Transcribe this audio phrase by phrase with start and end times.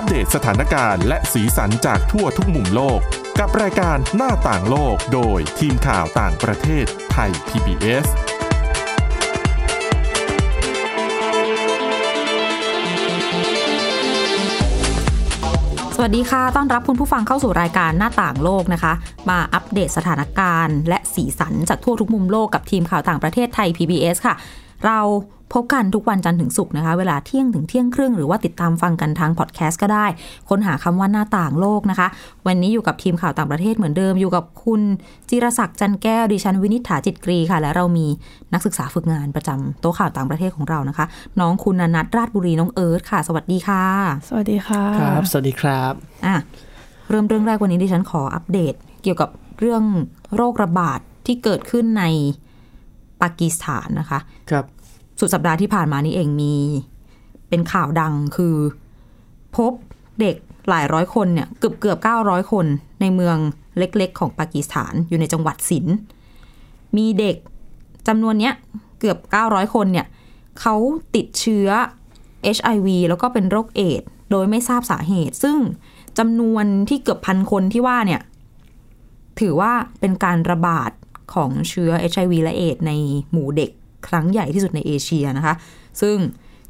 [0.00, 3.00] อัปเดตสถานการณ์และสีสันจากทั่วทุกมุมโลก
[3.38, 8.06] กับรายการหน้าต่างโลกโดยทีมข่าวต่างประเทศไทย PBS
[15.96, 18.92] สวัสดีค่ะ ต้อนรับคุณผู้ฟังเข้าสู่รายการหน้าต่างโลกนะคะ
[19.30, 24.34] มาอัปเดตสถานการณ์ และสีสันจากทั่วทุกมุมโลกกับทีมข่าวต่างประเทศไทย PBS ค่ะ
[24.86, 25.00] เรา
[25.56, 30.06] พบกันทุกวันจันทร์ถึงศุกร์นะคะ เวลาเที่ยงถึงเที่ยงครึ่งหรือว่าติดตามฟังกันทางพอดแคสต์ก็ได้
[30.48, 32.08] ค้นหาคำว่าหน้าต่างโลกนะคะ
[32.46, 34.80] วันนี้อยู่กับทีมข่าวต่างประเทศเหมือนเดิม อยู่กับคุณ
[35.28, 38.06] จิรศักดิ์จันแก้วดิฉันวินิษฐาจิตกรีค่ะ และเรามี
[38.52, 41.06] นักศึกษาฝึกงานประจำโต๊ะข่าวต่างประเทศของเรานะคะ
[41.40, 43.84] น้องคุณนัทราชบุรีน้องเอิร์ธค่ะ สวัสดีค่ะ
[44.28, 45.92] สวัสดีค่ะครับสวัสดีครับ
[46.26, 46.36] อะ
[47.10, 49.82] เริ่มเรื่องแรกวันนี้ดิฉันขออัปเดต เกี่ยวกับเรื่อง
[50.36, 52.04] โรคระบาดที่เกิดขึ้นใน
[53.22, 54.20] ปากีสถานนะคะ
[54.50, 54.64] ครับ
[55.20, 56.54] สุดสัปดาห์ที่ผ่านมานี้เองมี
[57.48, 58.56] เป็นข่าวดังคือ
[59.56, 59.72] พบ
[60.20, 60.36] เด็ก
[60.68, 62.66] หลายร้อยคนเนี่ยเกือบเกือบเก้าร้อยคน
[63.00, 63.36] ในเมือง
[63.78, 65.86] เล็ก ๆ ของปากีสถานอยู่ในจังหวัดสิน
[66.96, 67.36] มีเด็ก
[68.08, 68.54] จำนวนเนี้ย
[69.00, 70.06] เกือบ900คนเนี่ย
[70.60, 70.74] เขา
[71.14, 71.68] ติดเชื้อ
[72.56, 75.56] HIV แล้วก็เป็นโรคเอดส์โดยไม่ทราบสาเหตุ ซึ่ง
[76.18, 78.20] จำนวนที่เกือบพันคนที่ว่าเนี่ย
[79.40, 80.90] ถือว่าเป็นการระบาด
[81.34, 82.92] ของเชื้อ HIV และเอดใน
[83.32, 83.70] หมู่เด็ก
[84.08, 85.54] ครั้งใหญ่ที่สุดในเอเชียนะคะ
[86.00, 86.16] ซึ่ง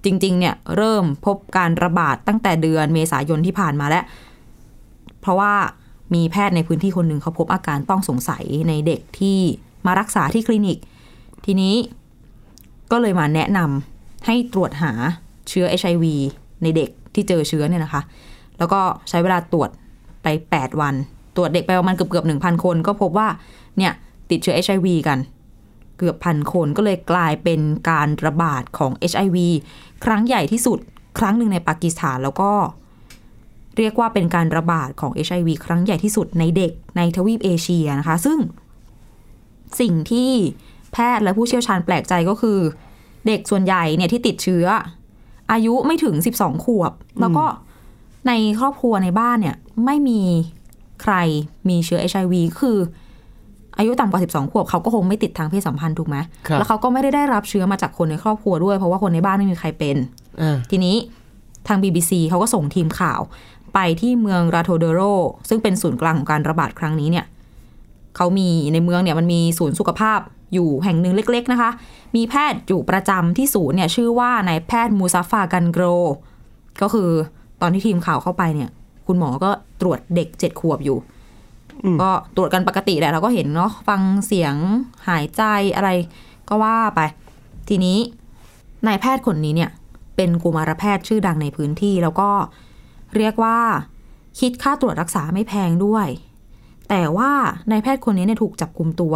[0.05, 4.05] จริง ๆ เนี่ยเริ่มพบการระบาดตั้งแต่เดือนเมษายนที่ผ่านมาแล้ว
[5.21, 5.53] เพราะว่า
[6.15, 9.39] มีแพทย์ในพื้นที่คนหนึ่งเขาพบอาการต้องสงสัยในเด็กที่
[9.87, 10.79] มารักษาที่คลินิก
[11.45, 11.75] ทีนี้
[12.91, 14.93] ก็เลยมาแนะนำให้ตรวจหา
[15.49, 16.05] เชื้อ HIV
[16.63, 18.03] ในเด็กที่เจอเชื้อเนี่ยนะคะ
[18.59, 19.71] แล้วก็ใช้เวลาตรวจ
[20.23, 20.95] ไป 8 วัน
[21.37, 23.29] ตรวจเด็กไปประมาณเกือบเกือบหนึ่งพันคน ก็พบว่า
[23.79, 23.93] เนี่ย
[24.31, 25.19] ติดเชื้อ HIV กัน
[25.99, 29.37] เกือบพันคนก็เลยกลายเป็นการระบาดของ HIV
[30.05, 30.79] ครั้งใหญ่ที่สุด
[31.19, 32.53] ครั้งหนึ่งในปากีสถานแล้วก็
[33.77, 38.39] เรียกว่าเป็นการระบาดของ HIV ครั้งใหญ่ที่สุดในเด็กในทวีปเอเชียนะคะ ซึ่ง
[39.81, 40.31] สิ่งที่
[40.93, 42.59] แพทย์และผู้เชี่ยวชาญแปลกใจก็คือ
[43.27, 44.67] เด็กส่วนใหญ่เนี่ยที่ติดเชื้อ
[45.53, 47.45] อายุไม่ถึง 12 ขวบ แล้วก็
[48.29, 50.21] ในครอบครัวในบ้านเนี่ยไม่มี
[51.03, 51.15] ใคร
[51.69, 52.79] มีเชื้อ HIV คือ
[53.79, 56.17] อายุต่ำกว่า 12 ขวบเขาก็คงไม่ติดทางเพศสัมพันธ์ถูกไหม
[56.49, 59.97] ครับแล้วเขาก็ไม่ได้ได้รับเชื้อมาจากคนในครอบครัวด้วย เพราะว่าคนในบ้านไม่มีใครเป็น
[60.43, 60.97] อ่าทีนี้
[61.69, 63.21] ทาง BBC เขาก็ส่งทีมข่าว
[63.75, 65.01] ไปที่เมืองราโทเดโร
[65.49, 67.27] ซึ่งเป็นศูนย์กลางของการระบาดครั้งนี้เนี่ย
[68.17, 70.21] เขามีในเมืองเนี่ยมันมีศูนย์สุขภาพ
[70.55, 71.71] อยู่แห่งหนึ่งเล็ก ๆนะคะ
[72.17, 75.85] มีแพทย์อยู่ประจำที่ศูนย์เนี่ยชื่อว่านายแพทย์มูซาฟากันโกร
[76.83, 77.11] ก็คือ
[77.61, 78.71] ตอนที่ทีมข่าวเข้าไปเนี่ย
[79.07, 79.51] คุณหมอก็
[79.81, 80.99] ตรวจเด็กเจ็ดขวบอยู่
[82.03, 84.55] ก็ตรวจกันปกติแหละเราก็เห็นเนาะฟังเสียง
[85.09, 85.43] หายใจ
[85.77, 85.91] อะไร
[86.49, 87.01] ก็ว่าไป
[87.69, 87.99] ทีนี้
[88.87, 89.71] นายแพทย์คนนี้เนี่ย
[90.17, 92.31] เป็นกุมารแพทย์ชื่อดังในพื้นที่ แล้วก็
[93.17, 93.59] เรียกว่า
[94.41, 96.07] คิดค่าตรวจรักษาไม่แพงด้วย
[96.89, 97.31] แต่ว่า
[97.71, 99.15] นายแพทย์คนนี้เนี่ยถูกจับกลุมตัว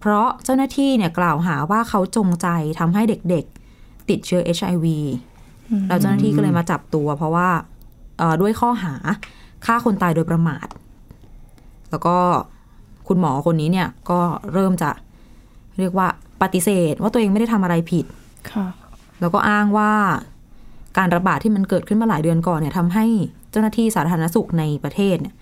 [0.00, 4.86] เพราะเจ้าหน้าที่เนี่ยกล่าวหาว่าเขาจงใจทำให้เด็กๆ ติดเชื้อ HIV
[5.88, 7.48] แล้วเจ้าหน้าที่ก็เลยมาจับตัว เพราะว่า
[8.40, 8.94] ด้วยข้อหา
[9.66, 10.66] ฆ่าคนตายโดยประมาท
[11.92, 12.16] แล้วก็
[13.08, 14.20] คุณหมอคนนี้เนี่ยก็
[14.52, 14.90] เริ่มจะ
[15.78, 16.08] เรียกว่า
[16.42, 18.04] ปฏิเสธ ว่าตัวเองไม่ได้ทำอะไรผิด
[18.50, 18.66] ค่ะ
[19.20, 19.92] แล้วก็อ้างว่า
[20.98, 23.04] การระบาดที่มันเกิดขึ้นมาหลายเดือนก่อนเนี่ยทำให้
[23.50, 25.34] เจ้าหน้าที่สาธารณสุขในประเทศเนี่ย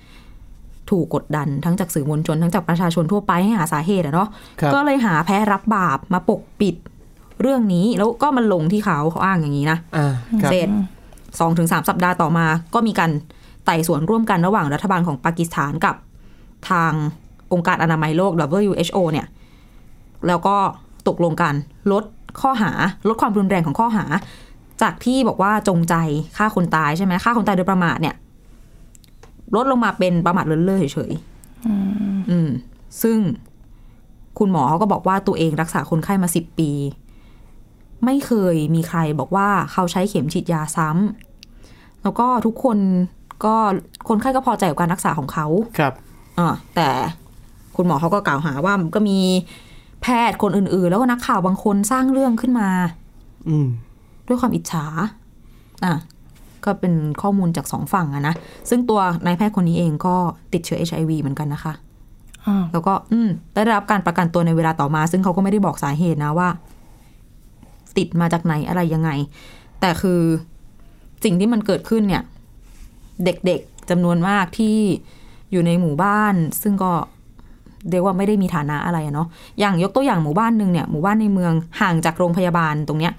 [0.90, 4.28] ถูกกดดันทั้งจากสื่อมวลชน ทั้งจากประชาชนทั่วไปให้หาสาเหตุอะเนาะ
[4.60, 6.74] ครับก็เลยหาแพ้รับบาปมาปกปิด
[7.40, 10.68] เรื่องนี้แล้วก็มันลงที่เขาเขาอ้างอย่างนี้นะอ่าครับเสร็จ
[11.40, 13.10] สองถึงสามสัปดาห์ต่อมา ก็มีการ
[13.64, 15.94] ไต่สวนร่วมกันระหว่างรัฐบาลของปากีสถานกับ
[16.70, 16.92] ทาง
[17.52, 19.26] องค์การอนามัยโลก WHO เนี่ย
[20.26, 20.56] แล้วก็
[21.08, 21.54] ตกลงกัน
[21.92, 22.04] ลด
[22.40, 22.70] ข้อหา
[23.08, 24.04] ลดความรุนแรงของข้อหา
[24.82, 25.94] จากที่บอกว่าจงใจ
[26.36, 28.14] ฆ่าคนตายใช่ไหมฆ่าคนตายโดยประมาทเนี่ย
[29.56, 32.50] ลดลงมาเป็นประมาทเลินเล่อเฉยๆอืม
[33.02, 33.18] ซึ่ง
[34.38, 36.70] คุณหมอเขาก็บอกว่าตัวเองรักษาคนไข้มาสิบปี
[38.04, 42.78] ไม่เคยมีใครบอกว่าเขาใช้เข็มฉีดยาซ้ำแล้วก็ทุกคน
[43.44, 43.54] ก็
[44.08, 45.46] คนไข้ก็พอใจกับการรักษาของเขา
[45.78, 45.94] ครับ
[46.40, 46.88] อ่าแต่
[47.76, 49.18] คุณหมอเขาก็กล่าวหาว่ามันก็มี
[50.02, 52.68] แพทย์คนอื่น ๆ แล้วก็นักข่าวบางคนสร้างเรื่องขึ้นมา
[53.48, 53.66] อืม
[54.26, 54.84] ด้วยความอิจฉา
[55.84, 55.94] อะ
[56.64, 58.34] ก็เป็นข้อมูลจากสองฝั่งอะนะ
[58.70, 60.14] ซึ่งตัวนายแพทย์คนนี้เองก็
[60.52, 61.72] ติดเชื้อ HIV เหมือนกันนะคะ
[62.46, 66.48] อ้าวแล้วก็ อืม ได้รับการประกันตัวในเวลาต่อมา ซึ่งเขาก็ไม่ได้บอกสาเหตุนะว่า
[67.96, 69.10] ติดมาจากไหนอะไรยังไง
[69.80, 70.20] แต่คือ
[71.24, 72.22] สิ่งที่มันเกิดขึ้นเนี่ย
[73.24, 74.78] เด็กๆจำนวนมากที่
[75.52, 76.92] อยู่ในหมู่บ้าน ซึ่งก็
[77.90, 79.28] เรียกว่าไม่ได้มีฐานะอะไรเนาะ
[79.60, 83.12] อย่างยกตัวอย่างหมู่บ้านหนึ่งเนี่ยหมู่บ้านในเมืองห่างจากโรงพยาบาลตรงเนี้ย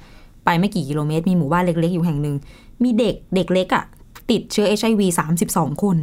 [0.46, 2.36] ไปไม่กี่กิโลเมตร มีหมู่บ้านเล็ก ๆ อยู่แห่งหนึ่ง
[2.84, 3.84] มีเด็กเด็กเล็กอะ่ะ
[4.32, 5.02] ติดเชื้อ HIV
[5.42, 5.98] 32คน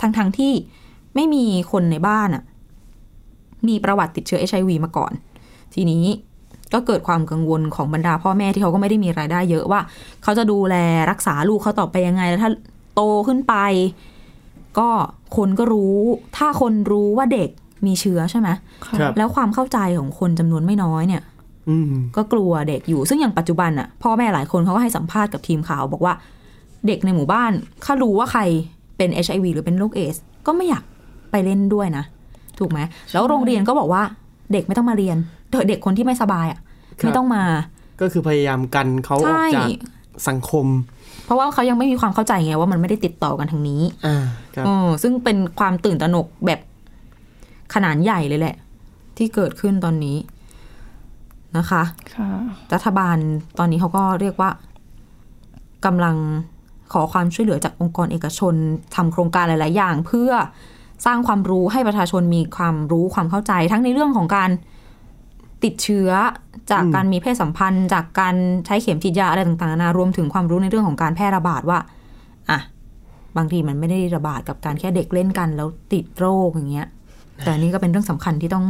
[0.00, 0.52] ทั้งๆทที่
[1.14, 2.42] ไม่มีคนในบ้านอะ
[3.68, 5.12] มีประวัติติดเชื้อ HIV มาก่อน
[5.74, 6.04] ทีนี้
[6.72, 9.80] ก็เกิดความกังวลของบรรดาพ่อแม่ที่เขาก็ไม่ได้มีรายได้เยอะว่า
[10.22, 10.74] เขาจะดูแล
[11.10, 12.50] รักษาลูกเขาต่อไปยังไงแล้วถ้า
[12.94, 13.54] โตขึ้นไป
[14.78, 14.88] ก็
[15.36, 15.96] คนก็รู้
[16.36, 17.50] ถ้าคนรู้ว่าเด็ก
[17.86, 18.48] มีเชื้อใช่ไหม
[18.86, 21.22] ครับแล้วความเข้าใจของคนจำนวนไม่น้อยเนี่ย
[21.68, 26.14] อืมก็กลัวเด็กอยู่ซึ่งอย่างปัจจุบันอะพ่อแม่หลายคนเขาก็ให้สัมภาษณ์กับทีมข่าวบอกว่า
[26.86, 27.52] เด็กในหมู่บ้าน
[27.84, 28.42] ถ้ารู้ว่าใคร
[28.96, 30.84] เป็น HIV หรือเป็นโรคเอส ก็ไม่อยาก
[31.30, 32.04] ไปเล่นด้วยนะ
[32.58, 32.78] ถูกไหม
[33.12, 34.02] แล้วโรงเรียนก็บอกว่า
[34.52, 35.16] เด็กไม่ต้องมาเรียน
[35.68, 36.58] เด็กคนที่ไม่สบายอะ
[37.00, 37.44] ครับไม่ต้องมา
[38.00, 39.68] ก็คือพยายามกันเขาออกใช่จาก
[40.28, 40.66] สังคม
[41.30, 44.24] เพราะว่าเขายังไม่มีความเข้าใจไงว่ามันไม่ได้ติดต่อกันทางนี้อ่า
[44.54, 46.60] ครับเออซึ่งเป็นความตื่นตระหนกแบบ
[47.74, 48.56] ขนาดใหญ่เลยแหละ
[49.16, 50.16] ที่เกิดขึ้นตอนนี้
[51.56, 51.82] นะคะ
[52.14, 52.28] ค่ะ
[52.74, 53.16] รัฐบาล
[53.58, 54.50] ตอนนี้เขาก็เรียกว่า
[55.84, 56.16] กำลัง
[56.92, 58.54] ขอความช่วยเหลือจากองค์กรเอกชน
[58.94, 60.30] ทำโครงการหลาย ๆ อย่าง เพื่อ
[61.06, 64.50] สร้างความรู้ให้ประชาชนมีความรู้ความเข้าใจ ทั้งในเรื่องของการ
[65.64, 66.10] ติดเชื้อ
[66.70, 68.34] จากอืมการมีเพศสัมพันธ์ จากการ
[68.66, 71.78] ใช้เข็มฉีดยาอะไรต่างๆนานารวมถึงความรู้ในเรื่องของการแพร่ระบาดว่า
[72.50, 72.58] อะ
[73.36, 76.88] บางทีมันไม่ได้ระบาดกับการแค่เด็กเล่นกัน แล้วติดโรคอย่างเงี้ย
[77.38, 78.66] แต่อันนี่ก็เป็นเรื่องสำคัญที่ต้อง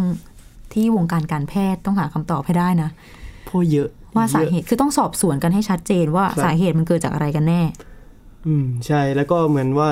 [0.72, 2.90] ที่วงการการแพทย์ต้องหาคำตอบให้ได้นะ
[3.48, 7.62] พวกเยอะว่าสาเยอะเหตุคือต้องสอบสวนกันให้ชัดเจนว่าครับสาเหตุมันเกิดจากอะไรกันแน่
[8.46, 9.88] อืมใช่แล้วก็เหมือนว่า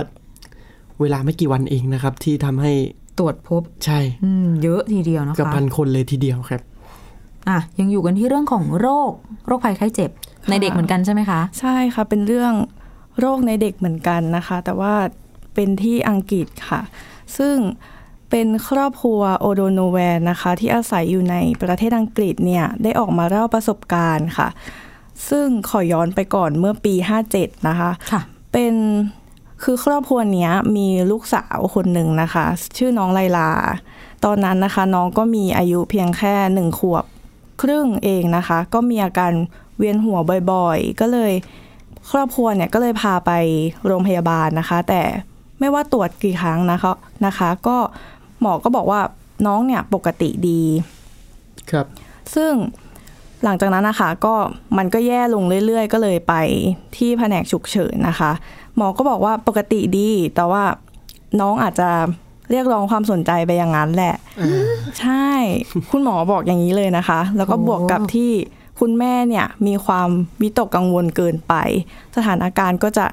[1.01, 2.73] เวลาไม่กี่วันเองนะครับ ที่ทำให้
[3.19, 6.63] ตรวจพบใช่อืมเยอะทีเดียวนะกับคะพันคนเลยทีเดียวครับ
[7.49, 9.11] อะยังอยู่กันที่เรื่องของโรค
[9.47, 10.11] โรคภัยไข้เจ็บ
[10.51, 12.53] ในเด็กเหมือนกันใช่ไหมคะ ใช่ค่ะ เป็นเรื่อง
[13.21, 14.95] โรคในเด็กเหมือนกันนะคะ แต่ว่า
[15.55, 16.81] เป็นที่อังกฤษค่ะ
[17.39, 17.57] ซึ่ง
[18.31, 24.49] เป็นครอบครัวโอโดโนแวนนะคะ ที่อาศัยอยู่ในประเทศอังกฤษเนี่ย ได้ออกมาเล่าประสบการณ์ค่ะ
[25.29, 26.95] ซึ่งขอย้อนไปก่อนเมื่อปี
[27.31, 28.21] 57 นะคะค่ะ
[28.53, 28.75] เป็น
[29.63, 32.45] คือครอบครัวเนี้ยมีลูกสาวคนหนึ่งนะคะ
[32.77, 33.51] ชื่อน้องไลลา
[34.25, 37.05] ตอนนั้นนะคะ น้องก็มีอายุเพียงแค่หนึ่งขวบ
[37.63, 39.33] ครึ่งเองนะคะ ก็มีอาการ
[39.79, 40.19] เวียนหัว
[40.53, 41.33] บ่อยๆ ก็เลย
[42.11, 43.31] ครอบครัวเนี่ยก็เลยพาไป
[43.87, 45.03] โรงพยาบาลนะคะ แต่
[45.61, 46.93] ไม่ว่าตรวจกี่ครั้งนะคะ
[47.27, 47.77] นะคะ ก็
[48.41, 49.01] หมอก็บอกว่า
[49.47, 50.63] น้องเนี่ยปกติดี
[51.71, 51.87] ครับ
[52.35, 52.53] ซึ่ง
[53.45, 54.35] หลังจากนั้นนะคะก็
[54.79, 56.35] มันก็แย่ลงเรื่อยๆ ก็เลยไป
[56.97, 58.31] ที่แผนกฉุกเฉินนะคะ
[58.77, 60.65] หมอก็บอกว่าปกติดี แต่ว่า
[61.41, 61.91] น้องอาจจะ
[62.51, 64.15] เรียกร้องความสนใจไปอย่างนั้นแหละ
[65.01, 65.29] ใช่
[65.91, 68.33] คุณหมอบอกอย่างนี้เลยนะคะ แล้วก็โอ้บวกกับที่
[68.81, 70.09] คุณแม่เนี่ยมีความ
[70.43, 71.55] วิตกกังวลเกินไป
[72.17, 73.07] สถานการณ์ก็จะ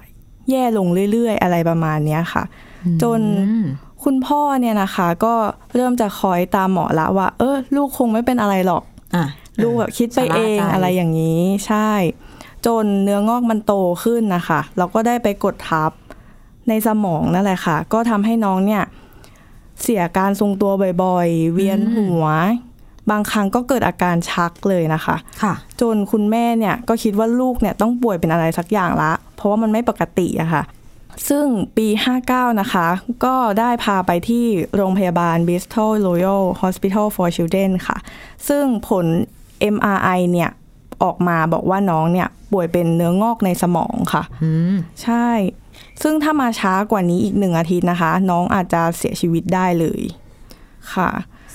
[0.50, 2.44] แย่ลงเรื่อย ๆ อะไรประมาณเนี้ยค่ะ
[3.02, 3.66] จนอืม
[4.04, 5.34] คุณพ่อเนี่ยนะคะ ก็
[5.76, 8.84] เริ่มจะคอยตามหมอละว่า เออลูกคงไม่เป็นอะไรหรอก
[9.16, 9.26] อะ
[9.64, 11.90] ลูกแบบคิดไปเองชะล่าใจอะไรอย่างนี้ ใช่
[12.66, 13.74] จนเนื้องอกมันโต
[14.04, 15.92] ขึ้นนะคะ เราก็ได้ไปกดทับ
[16.70, 18.84] ในสมองนั่นแหละค่ะ ก็ทำให้น้องเนี่ย
[19.82, 20.72] เสียการทรงตัว
[21.04, 22.26] บ่อยๆ เวียนหัว
[23.12, 30.64] บางครั้งก็เกิดอาการชักเลยนะคะค่ะ จนคุณแม่เนี่ยก็คิดว่าลูกเนี่ยต้องป่วยเป็นอะไรสักอย่างละ เพราะว่ามันไม่ปกติอะค่ะ
[31.30, 31.46] ซึ่ง
[31.78, 31.88] ปี
[32.24, 32.88] 59 นะคะ
[33.26, 34.46] ก็ได้พาไปที่
[34.76, 37.98] โรงพยาบาล Bristol Royal Hospital for Children ค่ะ
[38.48, 39.06] ซึ่งผล
[39.76, 40.50] MRI เนี่ย
[41.04, 45.28] ออกมาบอกว่าน้องเนี่ยป่วยเป็นเนื้องอกในสมองค่ะอืมใช่
[46.02, 50.02] ซึ่งถ้ามาช้ากว่านี้อีกหนึ่งอาทิตย์นะคะ น้องอาจจะเสียชีวิตได้เลย
[50.94, 51.10] ค่ะ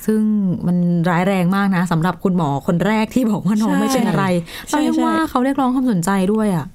[0.05, 0.23] ซึ่ง
[0.67, 0.77] มัน
[1.09, 4.25] ร้ายแรงมากนะสำหรับคุณหมอคนแรกที่บอกว่าน้องใช่ไม่เป็นอะไร
[4.69, 6.67] ใช่เรายังใช่ว่าเขาเรียกร้องความสนใจด้วยอะ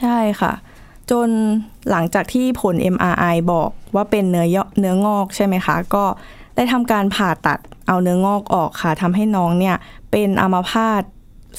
[0.00, 0.52] ใช่ค่ะ
[1.10, 1.28] จน
[1.90, 6.04] หลังจากที่ผล MRI บอกว่าเป็นเนื้อยเนื้องอกใช่ไหมคะ ก็
[6.56, 9.76] ได้ทำการผ่าตัดเอาเนื้องอกออกค่ะทำให้น้องเนี่ย
[10.10, 11.02] เป็นอัมพาต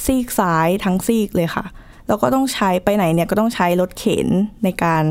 [0.05, 1.65] ซีกซ้ายทั้งซีกเลยค่ะ
[2.07, 4.27] แล้วก็ต้องใช้ไปไหนเนี่ยก็ต้องใช้รถเข็น
[4.63, 5.03] ในการ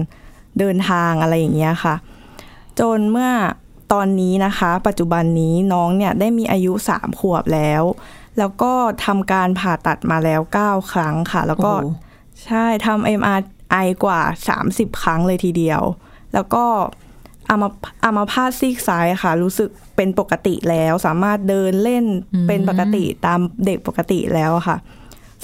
[0.59, 1.95] เดินทางอะไรอย่างเงี้ยค่ะ
[2.81, 3.31] จนเมื่อ
[3.93, 7.83] ตอนนี้นะคะ ปัจจุบันนี้น้องเนี่ยได้มีอายุ 3 ขวบแล้ว
[8.39, 8.73] แล้วก็
[9.05, 11.97] ทำการผ่าตัดมาแล้ว 9 ครั้งค่ะ แล้วก็โอ้โห
[12.45, 14.21] ใช่ทำ MRI กว่า
[14.61, 15.83] 30 ครั้งเลยทีเดียว
[16.35, 16.65] แล้วก็
[17.49, 17.69] อามา
[18.05, 22.05] อามาพาตซีกซ้ายค่ะ รู้สึกเป็นปกติแล้ว สามารถเดินเล่น
[22.35, 24.77] อืมเป็นปกติตามเด็กปกติแล้วค่ะ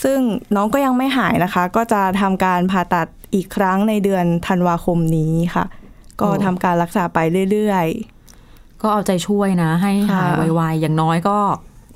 [0.02, 0.18] ซึ่ง
[0.54, 5.64] น้องก็ยังไม่หายนะคะ ก็จะทำการผ่าตัด อีกครั้งในเดือนธันวาคมนี้ค่ะ
[6.20, 7.18] ก็ทำการรักษาไป
[7.52, 7.86] เรื่อย
[8.82, 11.38] ก็เอาใจช่วยนะ ให้หายค่ะไวๆ อย่างน้อยก็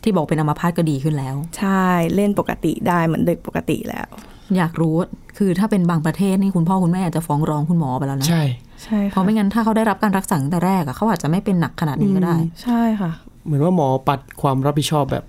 [0.02, 1.84] ที่บอกเป็นอัมพาตก็ดีขึ้นแล้วๆใช่
[2.14, 4.08] เล่นปกติได้เหมือนเด็กปกติแล้ว
[4.56, 4.94] อยากรู้
[5.38, 8.42] คือถ้าเป็นบางประเทศนี่คุณพ่อคุณแม่อาจจะฟ้องร้องคุณหมอไปแล้วนะใช่
[8.84, 13.10] ใช่เพราะค่ะไม่งั้นถ้าเขาได้รับการรักษาตั้งแต่แรกอะเขาอาจจะไม่เป็นหนักขนาดนี้ก็ได้ ใช่ค่ะ
[13.44, 15.25] เหมือนว่าหมอปัดความรับผิดชอบแบบ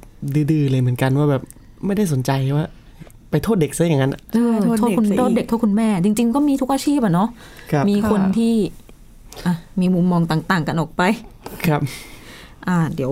[0.51, 1.43] ดื้อๆเลยเหมือนกันว่าแบบ
[1.85, 2.67] ไม่ได้สนใจว่า
[3.31, 7.29] ไปโทษเด็กซะอย่างนั้นเออโทษโทษเด็กคุณซะอีกโทษเด็กโทษคุณแม่ จริง ๆ ก็มีทุกอาชีพอะเนาะ
[7.71, 8.53] ครับมีคนค่ะที่
[9.45, 11.01] อะมีมุมมองต่างๆ กันออกไป
[11.65, 11.81] ครับ
[12.67, 13.11] อ่า เดี๋ยว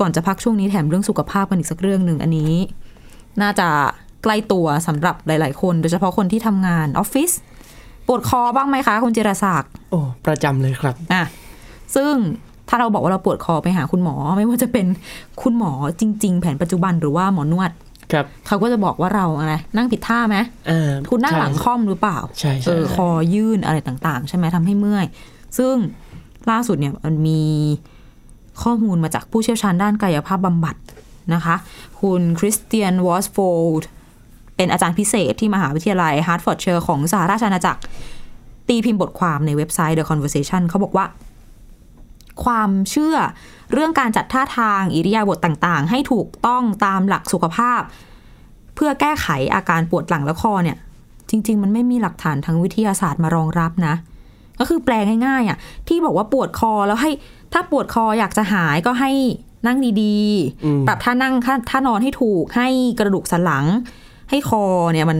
[0.00, 2.52] ก่อนจะพักช่วงนี้แถมเรื่องสุขภาพกันอีกสักเรื่องหนึ่งอันนี้
[3.42, 3.68] น่าจะ
[4.22, 7.30] ใกล้ตัวสำหรับหลาย ๆ คน โดยเฉพาะคนที่ทำงานออฟฟิศ
[8.06, 11.22] ปวดคอบ้างไหมคะ คุณจิรศักดิ์โอ้ประจำเลยครับอะ
[11.94, 12.12] ซึ่ง
[12.68, 14.86] ถ้าเราบอกว่าเราปวดคอไปหาคุณหมอ ไม่ว่าจะเป็น
[15.42, 17.70] คุณหมอจริง ๆ แผนปัจจุบันหรือว่าหมอนวด
[18.12, 20.36] ครับเขาก็จะบอกว่าเราอะไรนั่งผิดท่าไหม
[20.70, 25.06] อ่าคุณนั่งหลังใช่ค่อมหรือเปล่าใช่ใช่เออคอยื่นอะไรต่างๆ ใช่ไหมทำให้เมื่อย
[25.58, 25.74] ซึ่ง
[26.50, 27.42] ล่าสุดเนี่ยมันมี
[28.62, 30.76] ข้อมูลมาจากผู้เชี่ยวชาญด้านกายภาพบำบัด
[31.34, 31.54] นะคะ
[32.00, 33.88] คุณคริสเตียนวอสโฟลด์
[34.56, 37.80] เป็นอาจารย์พิเศษที่มหาวิทยาลัยฮาร์ f ฟอร์ดเชอร์ของสหราชอาณาจักร
[38.68, 41.04] ตีพิมพ์บทความในเว็บไซต์ The Conversation เขาบอกว่า
[42.44, 43.16] ความเชื่อ
[43.72, 47.80] เรื่องการจัดท่าทางอิริยาบถต่างๆ ให้ถูกต้องตามหลักสุขภาพ
[48.74, 50.76] เพื่อแก้ไขอาการปวดหลังและคอเนี่ย
[51.30, 53.94] จริง ๆ มันไม่มีหลักฐานทางวิทยาศาสตร์มารองรับนะ
[54.58, 54.94] ก็คือแปล
[55.26, 57.10] ง่ายๆอะที่บอกว่าปวดคอแล้วให้
[57.52, 59.12] ถ้าปวดคออยากจะหายก็ให้
[59.66, 60.16] นั่งดี
[60.64, 62.68] อืมๆปรับท่านั่งท่าท่านอนให้ถูกให้
[62.98, 63.64] กระดูกสันหลัง
[64.30, 65.18] ให้คอเนี่ยมัน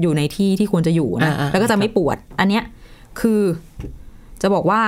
[0.00, 2.64] อยู่ในที่ที่ควรจะอยู่นะอ่าๆแล้วก็จะไม่ปวด อันเนี้ย
[3.20, 3.40] คือ
[4.42, 4.82] จะบอกว่า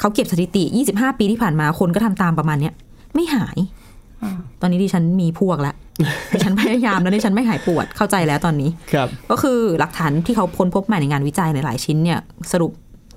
[0.00, 2.74] เขาเก็บสถิติ 25 ปีที่ผ่านมาคนก็ทำตามประมาณเนี้ย
[3.14, 3.58] ไม่หาย
[4.60, 5.74] ตอนนี้ดิฉันมีพวกแล้ว
[6.32, 12.18] ดิฉันพยายามแล้วดิฉันไม่หายปวดเข้าใจแล้วตอนนี้ครับ ก็คือหลักฐานที่เขาค้นพบใหม่ในงานวิจัยหลายๆชิ้นเนี่ย
[12.52, 12.72] สรุป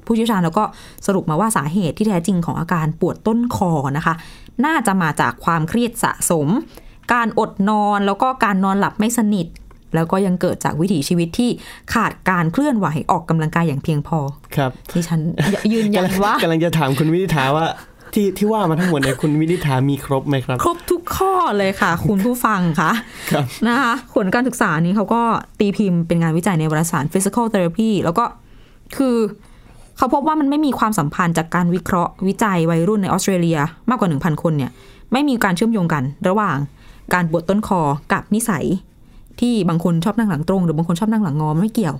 [0.06, 0.64] ผู้เชี่ยวชาญแล้วก็
[1.08, 4.14] สรุปมาว่าสาเหตุที่แท้จริงของอาการปวดต้นคอนะคะ
[4.66, 6.48] น่าจะมาจากความเครียดสะสม
[7.14, 9.48] การอดนอนแล้วก็การนอนหลับไม่สนิท
[9.96, 11.50] แล้วก็ยังเกิดจากวิถีชีวิตที่
[11.94, 14.20] ขาดการเคลื่อนไหวออกกำลังกายอย่างเพียงพอ
[14.56, 15.20] ครับดิฉัน
[15.74, 17.66] ยืนยันว่ากำลังจะถามคุณวินิษฐาว่า
[18.14, 22.92] ที่ที่ว่ามาทั้งหมดเนี่ยคุณวินิษฐามีครบไหมครับ ครบทุกข้อเลยค่ะ คุณผู้ฟังค่ะ
[23.32, 25.22] ครับนะคะผลการศึกษานี้เขาก็
[25.60, 28.26] ตีพิมพ์เป็นงานวิจัยในวารสาร Physical Therapy แล้วก็
[28.98, 29.16] คือ
[29.98, 34.72] เขาพบว่ามันไม่มีความสัมพันธ์จากการวิเคราะห์วิจัยวัยรุ่นในออสเตรเลียมากกว่า 1,000 คนเนี่ย
[35.12, 36.58] ไม่มีการเชื่อมโยงกันระหว่าง
[37.14, 37.82] การปวดต้นคอ
[38.14, 38.66] กับนิสัย
[39.40, 41.96] ที่บางคนชอบนั่งหลังตรง หรือบางคนชอบนั่งหลังงอไม่เกี่ยว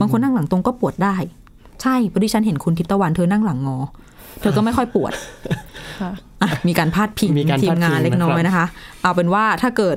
[0.00, 1.16] บางคนนั่งหลังตรงก็ปวดได้
[1.82, 3.78] ใช่เพราะดิฉันเห็นคุณทิพย์ตะวันเธอนั่งหลังงอ
[4.40, 5.12] เธอก็ไม่ค่อยปวด
[6.00, 8.66] ค่ะอะมีการพาดพิงมีการพาดมพิงทีมงานเล็กน้อยนะครับนะคะ
[9.02, 9.96] เอาเป็นว่าถ้าเกิด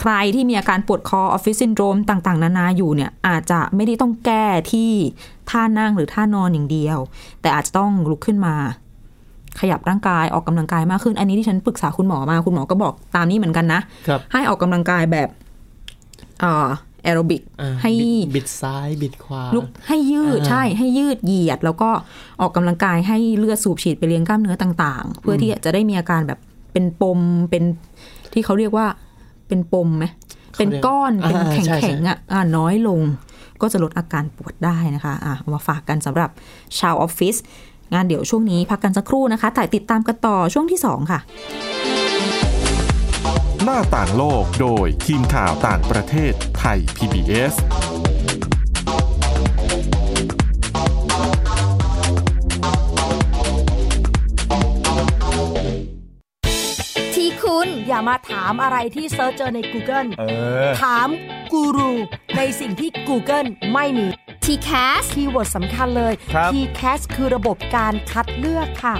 [0.00, 4.90] ใครที่มีอาการปวดคอออฟฟิศซินโดรมต่าง ๆ นานาอยู่เนี่ย อาจจะไม่ได้ต้องแก้ที่
[5.50, 6.98] ท่านั่งหรือท่านอนอย่างเดียว
[7.40, 8.54] แต่อาจจะต้องลุกขึ้นมา
[9.60, 15.41] ขยับร่างกายออกกำลังกายมากขึ้น อันนี้ที่ฉันปรึกษาคุณหมอมา คุณหมอก็บอกตามนี้เหมือนกันนะครับให้ออกกำลังกายแบบเอ่อ
[17.04, 21.90] แอโรบิกอ่าให้บิดบิดซ้ายบิดขวาลุกให้ยืดอ่าใช่ให้ยืดเหยียด แล้วก็
[22.40, 26.38] ออกกำลังกายให้เลือดสูบฉีดไปเลี้ยงกล้ามเนื้อต่าง ๆ เพื่อที่จะได้มีอาการแบบ
[26.72, 27.18] เป็นปม
[27.50, 27.64] เป็น
[28.32, 28.86] ที่เขาเรียกว่า
[29.48, 30.04] เป็นปมไหม
[30.58, 33.00] เป็นก้อนเป็นอ่าแข็งใช่แข็งใช่ๆอะอ่าน้อยลง
[33.60, 36.30] ก็จะลดอาการปวดได้นะคะอะเอามาฝากกันสำหรับ
[36.78, 37.36] ชาวออฟฟิศ
[37.94, 41.20] งานเดี๋ยวช่วงนี้พักกันสักครู่นะคะแต่ติดตามกันต่อช่วงที่สองค่ะ
[43.64, 47.54] หน้าต่างโลกโดยทีมข่าวต่างประเทศไทย PBS
[57.14, 60.24] ที่คุณอย่ามาถามอะไรที่ search เจอใน Google เอ
[60.68, 61.08] อ ถาม
[61.52, 61.92] กูรู
[62.36, 64.06] ในสิ่งที่ Google ไม่มี
[64.44, 68.94] TCAS keyword สำคัญเลย ครับ TCAS คือระบบการคัดเลือกค่ะ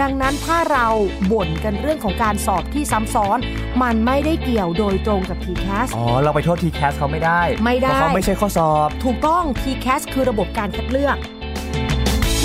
[0.00, 0.86] ดังนั้นถ้าเรา
[1.32, 3.38] บ่นกันเรื่องของการสอบที่ซ้ำซ้อน
[3.82, 11.16] มันไม่ได้เกี่ยวโดยตรงกับ TCAS อ๋อ เราไปโทษทีแคสเขาไม่ได้ไม่ได้เพราะเขาไม่ใช่ข้อสอบ ถูกต้อง TCAS คือระบบการคัดเลือก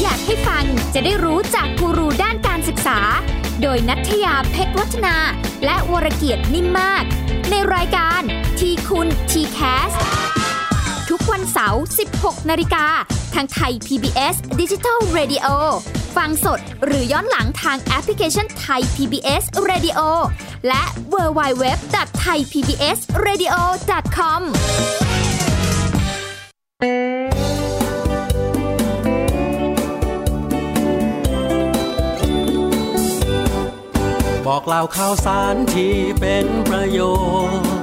[0.02, 3.00] อยากให้ฟังจะได้รู้จากกูรูด้านการศึกษา
[3.62, 5.16] โดยนัทยาเพชรวัฒนา
[5.66, 7.04] และวรเกียดนิ่มมาก
[7.50, 8.22] ในรายการ
[8.60, 10.33] ทีคุณทีแคสทุก
[11.32, 11.84] วันเสาร์
[12.16, 12.86] 16 นาฬิกา
[13.34, 15.48] ทางไทย PBS Digital Radio
[16.18, 20.00] ฟังสดหรือย้อนหลังทางแอปพลิเคชันไทย PBS Radio
[20.68, 23.56] และ w w w t h a i PBS Radio
[24.18, 24.42] com
[34.46, 37.00] บอกเล่าข่าวสารที่เป็นประโย
[37.62, 37.83] ชน์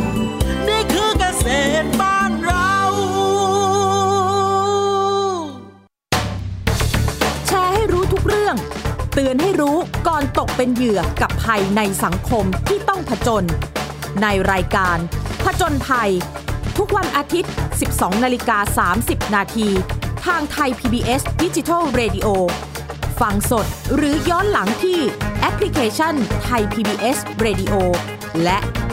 [1.45, 1.47] ษ
[1.83, 2.73] ตรบ้านเรา
[7.47, 8.55] แชร์ให้รู้ทุกเรื่อง
[9.13, 13.43] เตือนให้รู้ก่อนตกเป็นเหยื่อกับภัยในสังคมที่ต้องผจญ
[14.21, 14.97] ในรายการ
[15.43, 16.11] ผจญภัย
[16.77, 17.51] ทุกวันอาทิตย์
[17.87, 19.67] 12 นาฬิกา 30 นาที
[20.25, 22.27] ทางไทย PBS d i g i ดิจิ Radio
[23.21, 24.99] ฟังสดหรือย้อนหลังที่
[25.39, 27.73] แอปพลิเคชันไทย PBS Radio
[28.43, 28.57] และ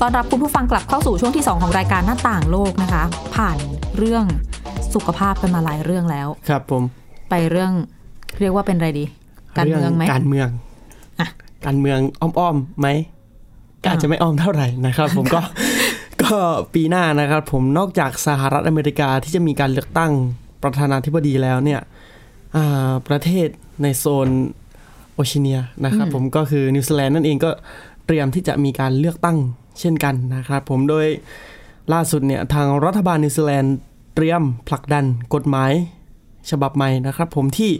[0.00, 3.02] ตอนรับคุณผู้ฟังกลับเข้าสู่ช่วงที่ 2 ของรายการหน้าต่างโลกนะคะ
[3.34, 3.56] ผ่าน
[3.98, 4.24] เรื่อง
[4.94, 6.82] สุขภาพกันมาหลายเรื่องแล้ว ครับผม
[7.30, 7.72] ไปเรื่อง
[8.40, 9.04] เรียกว่าเป็นอะไรดี
[9.58, 10.48] การเมืองไหมการเมือง
[11.20, 11.28] อะ
[11.66, 12.88] การเมืองอ้อมๆไหม
[13.82, 15.40] ก็อาจจะไม่อ้อมเท่าไหร่นะครับผมก็
[16.22, 16.36] ก็
[16.74, 20.12] ปีหน้านะครับ ผมนอกจากสหรัฐอเมริกาที่จะมีการเลือกตั้ง
[20.62, 21.80] ประธานาธิบดีแล้วเนี่ย
[22.56, 23.48] อ่าประเทศ
[23.82, 24.28] ในโซน
[25.14, 27.50] โอเชียเนียนะครับผมก็คือนิวซีแลนด์นั่นเองก็
[28.06, 29.36] เตรียมที่จะมีการเลือกตั้ง
[29.80, 31.06] เช่นกันนะครับผมโดย
[31.92, 33.76] ล่าสุดเนี่ยทางรัฐบาลนิวซีแลนด์
[34.14, 35.04] เตรียมผลักดัน
[35.34, 35.72] กฎหมาย
[36.50, 37.70] ฉบับใหม่นะครับผมที่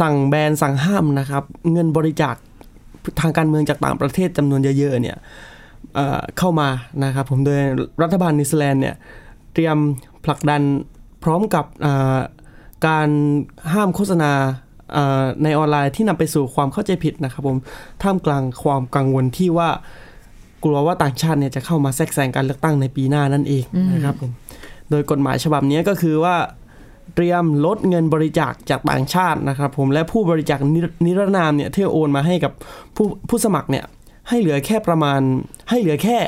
[0.00, 2.34] สั่งแบนสั่งห้ามนะครับ เงินบริจาค
[3.20, 5.16] ทางการเมืองจากต่างประเทศจำนวนเยอะๆเนี่ย
[5.94, 6.68] เเข้ามา
[7.04, 7.60] นะครับผมโดย
[8.02, 8.94] รัฐบาลนิวซีแลนด์เนี่ย
[9.52, 9.76] เตรียม
[10.24, 10.62] ผลักดัน
[11.22, 11.64] พร้อมกับ
[12.86, 13.08] การ
[13.72, 14.32] ห้ามโฆษณา
[15.42, 17.58] ในออนไลน์ที่นำไปสู่ความเข้าใจผิดนะครับผม
[18.02, 19.68] ท่ามกลางความกังวลที่ว่า
[20.64, 24.30] กลัวว่าต่างชาติเนี่ยจะเข้ามาแทรกแซงการเลือกตั้งในปีหน้านั่นเองนะครับผม
[24.90, 26.36] โดยกฎหมายฉบับนี้ก็คือว่า
[27.14, 32.52] เตรียมลดเงินบริจาคจากต่างชาตินะครับผมและผู้บริจาคนิรนิรนามเนี่ยที่โอนมาให้กับ
[32.96, 33.84] ผู้ผู้สมัครเนี่ย
[34.28, 35.20] ให้เหลือแค่ประมาณ
[35.70, 36.18] ให้เหลือแค่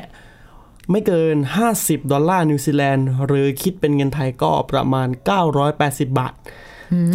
[0.90, 1.36] ไม่เกิน
[1.74, 5.08] 50 ดอลลาร์นิวซีแลนด์หรือคิดเป็นเงินไทยก็ประมาณ
[5.62, 6.34] 980 บาท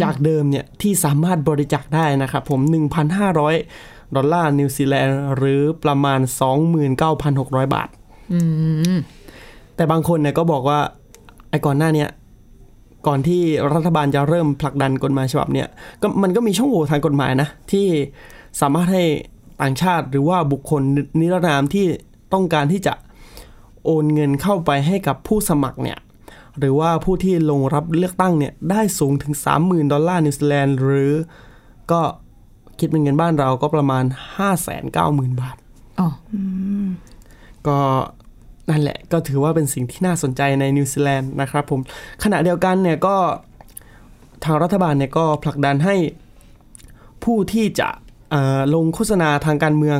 [0.02, 2.60] จากเดิมเนี่ยที่สามารถบริจาคได้นะครับผม
[3.38, 6.20] 1,500 ดอลลาร์นิวซีแลนด์หรือประมาณ
[6.96, 7.88] 29,600 บาท
[8.32, 8.40] อื
[8.96, 8.98] ม
[9.76, 10.80] แต่บางคนเนี่ยก็บอกว่า
[11.50, 12.08] ไอ้ก่อนหน้าเนี้ย
[13.06, 13.42] ก่อนที่
[13.74, 15.68] รัฐบาลจะเริ่มผลักดันกฎหมายฉบับเนี้ย
[16.00, 17.86] ก็มันก็มีช่องโหว่ทางกฎหมายนะ ที่
[18.60, 19.04] สามารถให้
[19.62, 20.82] ต่างชาติหรือว่าบุคคล
[21.20, 21.86] นิรนามที่
[22.32, 22.94] ต้องการที่จะ
[23.84, 25.98] โอนเงินเข้าไปให้กับผู้สมัครเนี่ย
[26.58, 31.12] หรือว่าผู้ที่ลงรับเลือกตั้งเนี่ยได้สูงถึง 30,000 ดอลลาร์นิวซีแลนด์หรือ
[31.92, 32.00] ก็
[32.80, 34.04] คิดเป็นเงินบ้านเราก็ประมาณ
[34.72, 35.56] 590,000บาท
[36.00, 36.08] อ๋อ
[37.66, 37.78] ก็
[38.70, 41.80] นั่นแหละก็ถือว่าเป็นสิ่งที่น่าสนใจในนิวซีแลนด์นะครับผม
[42.22, 43.16] ขณะเดียวกันเนี่ยก็
[44.44, 45.96] ทางรัฐบาลเนี่ยก็ผลักดันให้
[47.24, 47.88] ผู้ที่จะ
[48.30, 49.98] เอ่อลงโฆษณาทางการเมือง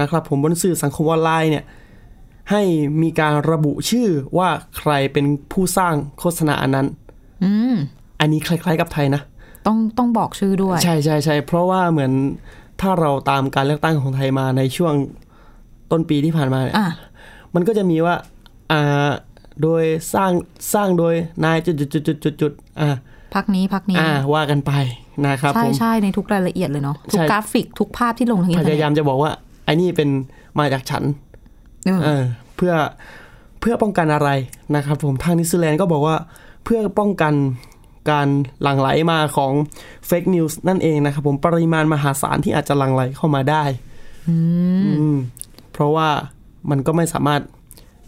[0.00, 1.64] นะครับ ผมบนสื่อสังคมออนไลน์เนี่ย
[2.50, 2.62] ให้
[3.02, 4.08] มีการระบุชื่อ
[4.38, 6.86] ว่าใครเป็นผู้สร้างโฆษณาอันนั้น
[7.44, 7.74] อืม
[8.20, 9.22] อันนี้คล้าย ๆ กับไทยนะ
[9.66, 12.12] ต้องต้องบอกชื่อด้วย ใช่ใช่ใช่เพราะว่าเหมือน
[12.80, 14.94] ถ้าเราตามการเลือกตั้งของไทยมาในช่วง
[15.90, 16.88] ต้นปีที่ผ่านมาเนี่ยอะ
[17.54, 18.14] มันก็จะมีว่า
[18.72, 19.08] อ่า
[19.62, 20.32] โดยสร้าง
[20.74, 22.88] สร้างโดยนายจุดจุดจุดจุดจุดจุดอ่า
[23.34, 24.72] พักนี้พักนี้อ่าว่ากันไป
[25.26, 29.30] นะครับใช่ผมใช่ในทุกรายละเอียดเลยเนาะทุกใช่กราฟิกทุกภาพที่ลงทางอินพเทอร์ยายามเน็ตจะบอกว่า
[29.64, 30.08] ไอ้นี่เป็น
[30.58, 31.02] มาจากฉัน
[31.86, 32.22] เออเออ
[32.56, 32.72] เพื่อ
[33.60, 34.30] เพื่อป้องกันอะไร
[34.76, 36.16] นะครับผมทางนิวซีแลนด์ก็บอกว่า
[36.64, 37.34] เพื่อป้องกัน
[38.10, 38.28] การ
[38.62, 39.52] หลั่งไหลมาของ
[40.06, 43.64] เฟกนิวส์นั่นเองนะครับผมปริมาณมหาศาลที่อาจจะหลั่งไหลเข้ามาได้
[44.28, 44.36] อื
[45.12, 45.14] ม
[45.72, 46.08] เพราะว่า
[46.70, 47.40] มันก็ไม่สามารถ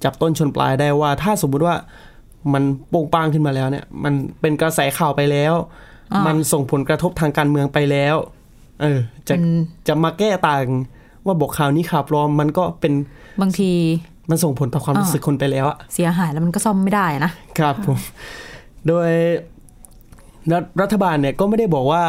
[0.04, 1.76] จับต้นชนปลายได้ว่า ถ้าสมมุติว่า
[2.52, 5.54] มันโป่งปางขึ้นมาแล้วเนี่ย มันเป็นกระแสข่าวไปแล้ว
[6.12, 8.16] อ่ามัมันส่งผลกระทบทางการเมืองไปแล้ว
[8.80, 10.66] เออ จะอืมจะมาแก้ต่าง
[11.26, 12.92] ว่าบอกข่าวนี้ข่าวปลอมมันก็เป็น
[13.42, 13.70] บางที
[14.30, 17.98] มันส่งผลต่อความอ่ารู้สึกคนไปแล้วอะเสียหายแล้วมันก็ซ่อมไม่ได้นะครับผม
[18.88, 19.10] โดย
[20.52, 22.04] รัฐรัฐบาลเนี่ยก็ไม่ได้บอกว่า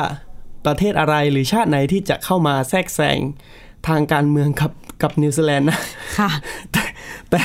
[0.65, 3.19] ประเทศอะไรหรือชาติไหนที่จะเข้ามาแทรกแซง
[3.87, 4.71] ทางการเมืองกับ
[5.01, 5.79] กับนิวซีแลนด์นะ
[6.19, 6.29] ค่ะ
[6.71, 6.83] แต่
[7.31, 7.43] แต่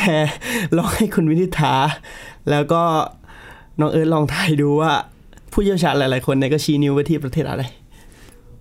[0.76, 1.74] ลองให้คุณวินิษฐา
[2.50, 2.83] แล้วก็
[3.81, 4.92] น้องเอิร์ธลองทายดูว่า
[5.52, 7.62] ผู้เชี่ยวชาญหลาย ๆ คนเนี่ยก็ชี้นิ้วไปที่ประเทศอะไร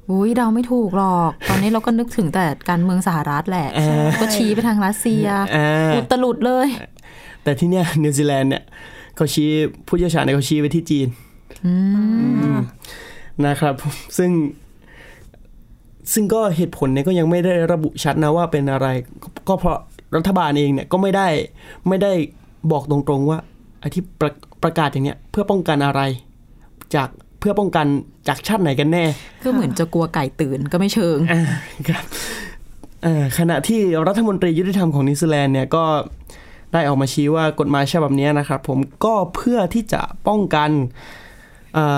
[0.10, 6.68] อุ้ยเดาไม่ถูกหรอก ตอนนี้เราก็นึกถึงแต่การเมืองสหรัฐแหละเออก็ชี้ไปทางรัสเซียอ่าอุตลุดเลย
[7.44, 8.64] แต่ที่เนี่ยนิวซีแลนด์เนี่ย
[9.16, 9.50] เขาชี้
[9.88, 11.08] ผู้เชี่ยวชาญเนี่ยเขาชี้ไปที่จีน
[13.46, 14.32] นะครับผมซึ่ง
[16.14, 18.88] ซึ่งก็เหตุผลเนี่ยก็ยังไม่ได้ระบุชัดนะว่าเป็นอะไร
[19.48, 19.78] ก็เพราะ
[20.16, 21.28] รัฐบาลเองเนี่ยก็ไม่ได้
[21.88, 22.12] ไม่ได้
[22.72, 23.40] บอกตรงๆว่า
[23.80, 24.32] ไอ้ที่ประ
[24.64, 26.02] ประกาศอย่างเนี้ยเพื่อป้องกันอะไร
[26.96, 27.88] จากเพื่อป้องกัน
[28.28, 29.06] จากชาติไหนกันแน่
[29.44, 31.42] ก็เหมือนจะกลัวไก่ตื่นก็ไม่เชิงอ่า
[31.88, 32.04] ครับ
[33.04, 35.84] เอ่อขณะที่รัฐมนตรียุติธรรมของนิวซีแลนด์เนี่ยก็
[36.74, 41.20] ได้ออกมาชี้ว่ากฎหมายฉบับนี้นะครับผมก็เพื่อที่จะป้องกันอ่า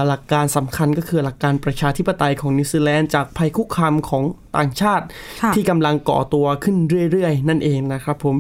[0.08, 4.24] หลักการสำคัญก็คือหลักการประชาธิปไตยของนิวซีแลนด์จากภัยคุกคามของ
[4.58, 5.06] ต่างชาติ
[5.42, 6.76] ค่ะที่กำลังก่อตัวขึ้น
[7.12, 8.36] เรื่อยๆ นั่นเองนะครับผม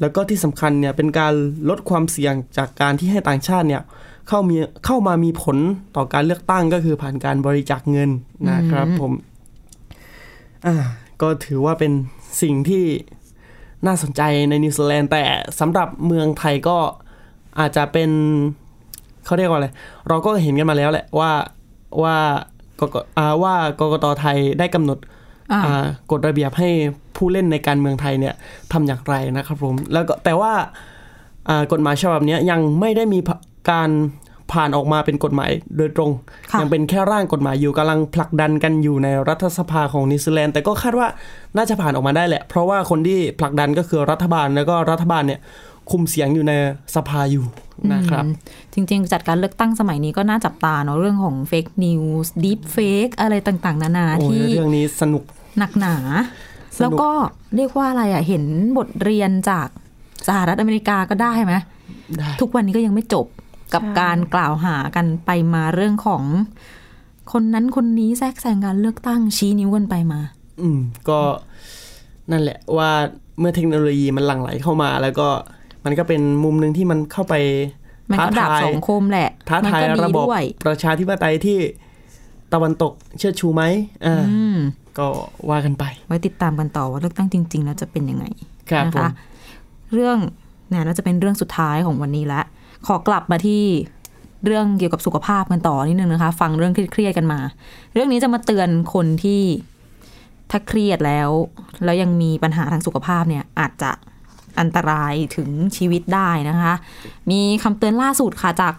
[0.00, 1.34] แล้วก็ที่สำคัญเนี่ยเป็นการ
[1.68, 3.82] ลดความเสี่ยงจากการที่ให้ต่างชาติเนี่ย
[4.28, 5.56] เข้ามีเข้ามามีผล
[5.96, 8.10] ต่อการเลือกตั้งก็คือผ่านการบริจาคเงิน
[8.50, 9.12] นะครับผม
[10.66, 10.74] อ่า
[11.22, 11.92] ก็ถือว่าเป็น
[12.42, 12.84] สิ่งที่
[13.86, 15.24] น่าสนใจในนิวซีแลนด์แต่
[15.60, 16.78] สำหรับเมืองไทยก็
[17.58, 18.10] อาจจะเป็น
[19.28, 19.68] เขาเรียกว่าอะไร
[20.08, 21.30] เราก็เห็นกันมาแล้วแหละว่า
[22.02, 22.16] ว่า
[22.80, 24.98] กกอ่าว่ากกตไทยได้กำหนด
[25.52, 26.68] อ่าอ่ากฎระเบียบให้
[27.16, 28.34] ผู้เล่นในการเมืองไทยเนี่ย
[28.72, 30.52] ทำอย่างไรนะครับผมแล้วก็แต่ว่า
[31.48, 33.18] อ่ากฎหมายฉบับเนี้ยยังไม่ได้มี
[33.70, 33.90] การ
[34.52, 36.10] ผ่านออกมาเป็นกฎหมายโดยตรง
[36.52, 41.08] ค่ะยังเป็นแค่ร่างกฎหมายอยู่กำลังผลักดันกันอยู่ในรัฐสภาของนิวซีแลนด์แต่ก็คาดว่า
[41.56, 45.40] น่าจะผ่านออกมาได้แหละ เพราะว่าคนที่ผลักดันก็คือรัฐบาลแล้วก็รัฐบาลเนี่ย
[45.90, 46.52] คุมเสียงอยู่ใน
[46.96, 47.44] สภาอยู่
[47.92, 55.22] นะครับอืมจริง ๆ จัดการเลือกตั้งสมัยนี้ก็น่าจับตาเนาะเรื่องของ fake news deepfake อะไรต่างๆ นานาโอ้ยที่เรื่องนี้สนุก
[55.58, 55.96] หนักหนา
[56.76, 57.10] สนุกแล้วก็
[57.56, 58.44] เรียกว่าอะไรอะเห็น
[58.78, 59.68] บทเรียนจาก
[60.28, 61.54] สหรัฐอเมริกาก็ได้ไหม
[62.18, 63.26] ได้ทุกวันนี้ก็ยังไม่จบ
[63.74, 66.24] กับใช่การกล่าวหากันไปมาเรื่องของ
[67.32, 70.20] คนนั้นคนนี้แทรกแซงการเลือกตั้งชี้นิ้วกันไปมา
[70.60, 71.20] อืม ก็
[72.30, 72.90] นั่นแหละว่า
[73.38, 75.28] เมื่อเทคโนโลยีมันหลั่งไหลเข้ามาแล้วก็
[75.88, 77.34] มันก็เป็นมุมหนึ่งที่มันเข้าไป
[78.10, 81.58] มันท้าก็ดับทายสังคมแหละท้ามันทายก็ดีระบบด้วยประชาธิปไตยที่
[82.52, 83.62] ตะวันตกเชิดชูไหม
[84.06, 84.58] อ่าอืม
[84.98, 85.06] ก็
[85.50, 88.24] ว่ากันไป ไว้ติดตามกันต่อว่าเลือกตั้งจริง ๆ แล้วจะเป็นยังไง
[88.70, 89.10] ครับนะผมคะ
[89.94, 90.18] เรื่อง
[90.68, 92.40] เนี่ยน่าจะเป็นเรื่องสุดท้ายของวันนี้ละ
[92.86, 93.62] ขอกลับมาที่
[94.44, 97.40] เรื่องเกี่ยวกับสุขภาพกันต่อนิดนึงนะคะ ฟังเรื่องเครียดๆกันมา
[97.92, 99.42] เรื่องนี้จะมาเตือนคนที่
[100.50, 101.30] ถ้าเครียดแล้ว
[101.84, 103.90] แล้วยังมีปัญหาทางสุขภาพเนี่ย อาจจะ
[104.60, 106.74] อันตรายถึงชีวิตได้นะคะ
[107.30, 108.74] มีคำเตือนล่าสุดค่ะจาก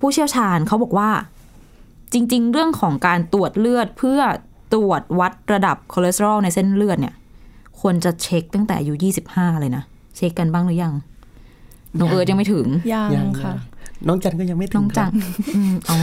[0.00, 1.10] ผู้เชี่ยวชาญเขาบอกว่า
[2.12, 4.20] จริง ๆ เรื่องของการตรวจเลือดเพื่อ
[4.74, 7.14] ตรวจวัดระดับคอเลสเตอรอลในเส้นเลือดเนี่ย
[7.80, 8.94] ควรจะเช็คตั้งแต่อายุ
[9.28, 9.82] 25เลยนะ
[10.16, 10.94] เช็คกันบ้างหรือยัง
[11.98, 13.54] น้องเอิร์ธยังไม่ถึงยังยังค่ะ
[14.06, 15.10] น้องจันก็ยังไม่ถึน้องจัง
[15.54, 15.98] อืมอ๋อ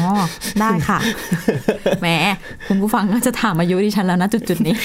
[0.60, 1.00] ได้ค่ะ
[2.02, 2.08] แหม
[2.68, 4.76] คุณผู้ฟังก็จะถามอายุดิฉันแล้วนะจุดๆนี้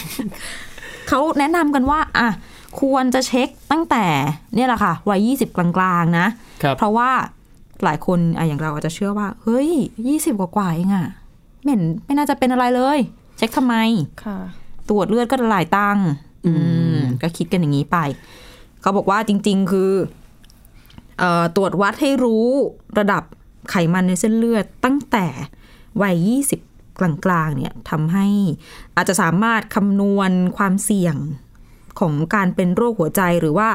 [1.08, 2.28] เขาแนะนำกันว่า อะ
[2.80, 4.04] ควรจะเช็คตั้งแต่
[4.54, 6.26] เนี่ยแหละค่ะวัย20กลางๆนะ
[6.62, 7.10] ครับเพราะว่า
[7.84, 9.70] หลายคนอะอย่างเราอาจจะเชื่อว่า เฮ้ย
[10.10, 11.06] 20กว่าๆเองอะ
[11.62, 12.98] ไม่เห็นไม่น่าจะเป็นอะไรเลย
[13.36, 13.74] เช็คทำไม
[14.24, 14.38] ค่ะ
[14.88, 16.06] ตรวจเลือดก็หลายตังค์
[16.46, 16.52] อื
[16.96, 17.98] ม ก็คิดกันอย่างนี้ไป
[18.80, 19.92] เขาบอกว่าจริง ๆ คือ
[21.18, 22.46] เอ่อตรวจวัดให้รู้
[22.98, 23.22] ระดับ
[23.70, 25.26] ไขมันในเส้นเลือดตั้งแต่
[26.02, 26.16] วัย
[26.58, 28.26] 20กลางๆเนี่ยทำให้
[28.96, 31.16] อาจจะสามารถคำนวณความเสี่ยง
[32.00, 33.68] ของการเป็นโรคหัวใจหรือว่า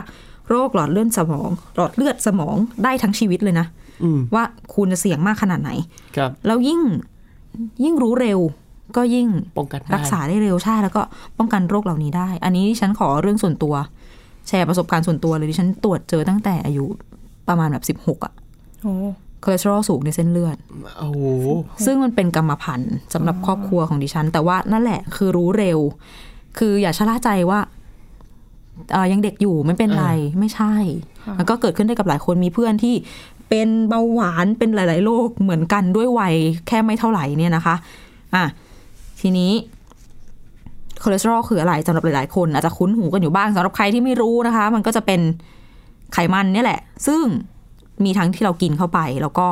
[0.50, 3.68] โรคหลอดเลือดสมอง หลอดเลือดสมองได้ทั้งชีวิตเลยนะ
[4.04, 4.44] อืมว่า
[4.76, 5.72] คุณจะเสี่ยงมากขนาดไหน
[6.18, 6.82] ครับ แล้วยิ่ง
[7.84, 8.40] ยิ่งรู้เร็ว
[8.98, 9.28] ก็ยิ่ง
[9.58, 11.02] ป้องกันได้รักษาได้เร็วใช่แล้วก็
[11.38, 13.76] ป้องกันโรคเหล่านี้ได้ อันนี้ดิฉันขอเรื่องส่วนตัว
[14.48, 16.86] แชร์ประสบการณ์ส่วนตัวเลยดิฉันตรวจเจอตั้งแต่อายุ
[17.48, 18.34] ประมาณแบบสิบหกอะ
[18.84, 18.96] โอ้
[19.44, 20.58] คอเลสเตอรอลสูงในเส้นเลือด
[21.00, 21.22] โอ้โห
[21.86, 25.80] ซึ่งมันเป็นกรรมพันธุ์สำหรับครอบครัวของดิฉัน แต่ว่านั่นแหละคือรู้เร็ว
[26.58, 27.77] คืออย่าชะล่าใจว่าเอ่อ
[29.12, 30.08] ยังเด็กอยู่ไม่เป็นไร
[30.40, 30.74] ไม่ใช่
[31.38, 32.96] มันก็เกิดขึ้นได้กับหลายคนมีเพื่อนที่
[33.50, 36.36] เป็นเบาหวานเป็นหลาย ๆ โรคเหมือนกันด้วยวัย
[36.68, 37.76] แค่ไม่เท่าไหร่เนี่ยนะคะ
[38.36, 38.44] อะ
[39.22, 39.52] ทีนี้
[41.04, 45.22] คอเลสเตอรอลคืออะไรสำหรับหลาย ๆ คนอาจจะคุ้นหูกันอยู่บ้างสำหรับใครที่ไม่รู้นะคะ มันก็จะเป็น
[46.14, 47.24] ไขมันเนี่ยแหละ ซึ่ง
[48.04, 49.48] มีทั้งที่เรากินเข้าไป แล้วก็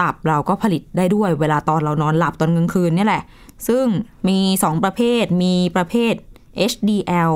[0.00, 3.22] ตับเราก็ผลิตได้ด้วยเวลาตอนเรานอนหลับตอนกลางคืนเนี่ยแหละ
[3.68, 3.84] ซึ่ง
[4.28, 6.14] มีสองประเภทมีประเภท
[6.70, 7.32] HDL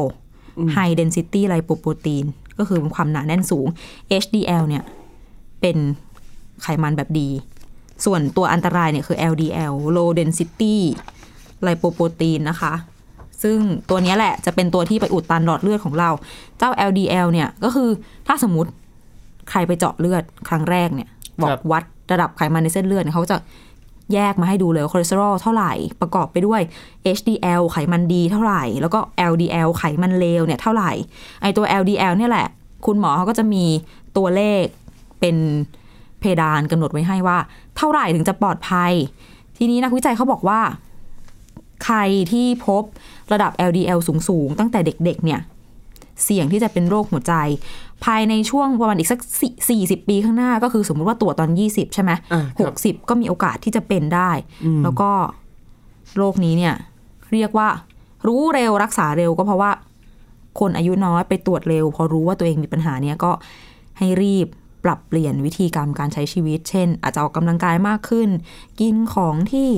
[0.76, 2.24] High Density Lipoprotein
[2.58, 3.66] ก็คือความหนาแน่นสูง
[4.22, 4.82] HDL เนี่ย
[5.60, 5.76] เป็น
[6.62, 7.28] ไขมันแบบดี
[8.04, 10.76] ส่วนตัวอันตรายเนี่ยคือ LDL Low Density
[11.66, 12.74] Lipoprotein นะคะ
[13.42, 13.58] ซึ่ง
[13.90, 16.10] ตัวเนี้ยแหละจะเป็นตัวที่ไปอุดตันหลอดเลือดของเรา
[16.58, 17.90] เจ้า LDL เนี่ย ก็คือ
[18.26, 18.70] ถ้าสมมติ
[19.50, 21.08] ใครไปเจาะเลือดครั้งแรกเนี่ย
[21.42, 23.36] บอครักบวัดระดับไขมันในเส้นเลือดเนี่ยเขาจะ
[24.14, 26.60] แยกมาให้ดูเลยคอเลสเตอรอลเท่าไหร่ประกอบไปด้วย
[27.18, 28.98] HDL ไขมันดีเท่าไหร่ แล้วก็
[29.32, 30.92] LDL ไขมันเลวเนี่ยเท่าไหร่
[31.42, 32.46] ไอตัว LDL เนี่ยแหละ
[32.86, 33.64] คุณหมอเขาก็จะมี
[34.16, 34.64] ตัวเลข
[35.20, 35.36] เป็น
[36.20, 37.38] เพดานกำหนดไว้ให้ว่า
[37.76, 38.92] เท่าไหร่ถึงจะปลอดภัย
[39.56, 40.60] ทีนี้นักวิจัยเขาบอกว่า
[41.84, 41.98] ใคร
[42.32, 42.82] ที่พบ
[43.32, 45.40] ระดับ LDL สูง ๆ ตั้งแต่เด็ก ๆ เนี่ย
[46.24, 47.34] เสี่ยงที่จะเป็นโรคหัวใจ
[48.04, 49.20] ภายในช่วงประมาณอีกสัก
[49.68, 54.30] สี่สิบปีข้างหน้า ก็คือสมมุติว่าตรวจตอนยี่สิบใช่ไหมอ่าหครับกสิบก็มีโอกาสที่จะเป็นได้
[54.64, 55.10] อืมแล้วก็
[56.16, 56.74] โรคนี้เนี่ย
[57.32, 57.68] เรียกว่า
[58.26, 59.70] รู้เร็วรักษาเร็วก็เพราะว่า
[60.60, 63.32] คนอายุน้อยไปตรวจเร็ว พอรู้ว่าตัวเองมีปัญหาเนี้ยก็
[63.98, 64.46] ให้รีบ
[64.84, 68.28] ปรับเปลี่ยนวิธีกรรมการใช้ชีวิต เช่น อาจจะออกกำลังกายมากขึ้น
[68.80, 69.70] กินของที่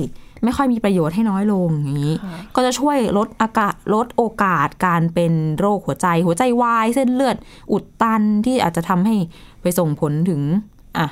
[0.45, 2.15] ไม่ค่อยมีประโยชน์ให้น้อยลงอย่างนี้
[2.55, 7.35] ก็จะช่วยลดอากาศลดโอกาสการเป็นโรคหัวใจ หัวใจวายเส้นเลือด
[7.71, 9.15] อุดตันที่อาจจะทำให้
[9.61, 10.41] ไปส่งผลถึง
[10.97, 11.07] อะ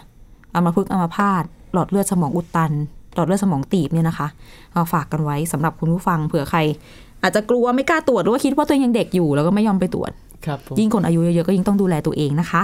[0.54, 1.44] อัมพฤกษ์อัมพาต
[1.74, 2.72] หลอดเลือดสมองอุดตัน
[3.16, 4.28] หลอดเลือดสมองตีบเนี่ยนะคะ
[4.74, 6.60] เอาฝากกันไว้สำหรับคุณผู้ฟังเผื่อใคร
[7.24, 10.12] อาจจะกลัวไม่กล้าตรวจหรือว่าคิดว่าตัวเองยังเด็กอยู่แล้วก็ไม่ยอมไปตรวจ
[10.46, 12.62] ครับผมยิ่งคนอายุเยอะๆก็ยิ่งต้องดูแลตัวเองนะคะ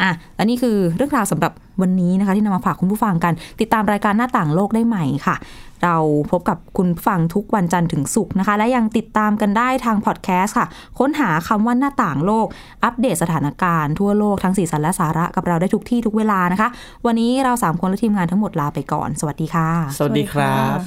[0.00, 5.36] อะและนี่คือเรื่องราวสำหรับวันนี้นะคะ ที่นำมาฝากคุณผู้ฟังกัน ติดตามรายการหน้าต่างโลกได้ใหม่ค่ะ
[5.84, 5.96] เรา
[6.30, 10.66] พบกับคุณผู้ฟังทุกวันจันทร์ถึงศุกร์นะคะ และยังติดตามกันได้ทางพอดแคสต์ค่ะ
[10.98, 12.46] ค้นหาคำว่าหน้าต่างโลก
[12.84, 16.68] อัปเดตสถานการณ์ทั่วโลกทั้งสีสันและสาระกับเราได้ทุกที่ทุกเวลานะคะ
[17.06, 19.68] วันนี้เราสามคนและทีมงานทั้งหมดลาไปก่อน สวัสดีค่ะ
[19.98, 20.78] สวัสดีครับ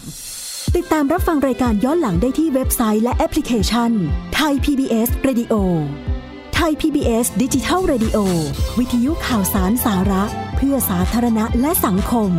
[0.78, 3.92] ติดตามรับฟังรายการย้อนหลังได้ที่เว็บไซต์และแอปพลิเคชัน
[4.36, 5.54] ไทย PBS Radio
[6.56, 8.18] ไทย PBS ดิจิทัล Radio
[8.80, 10.24] วิทยุข่าวสารสาระ
[10.56, 12.32] เพื่อสาธารณะและสังคม